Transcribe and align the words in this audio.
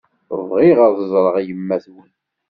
Bɣiɣ 0.49 0.77
ad 0.87 0.97
ẓreɣ 1.11 1.35
yemma-twen. 1.47 2.11